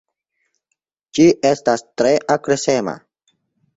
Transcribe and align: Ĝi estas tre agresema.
Ĝi 1.19 1.27
estas 1.51 1.85
tre 2.03 2.15
agresema. 2.37 2.97